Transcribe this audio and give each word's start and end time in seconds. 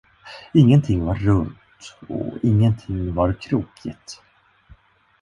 Ingenting 0.55 1.05
var 1.05 1.15
runt, 1.15 1.57
och 2.07 2.31
ingenting 2.43 3.13
var 3.13 3.33
krokigt. 3.33 4.21